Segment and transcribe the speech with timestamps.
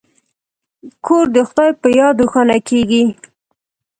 [1.05, 3.03] کور د خدای په یاد روښانه کیږي.